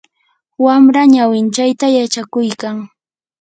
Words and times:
wamra 0.65 1.01
ñawinchayta 1.13 1.87
yachakuykan. 1.97 2.75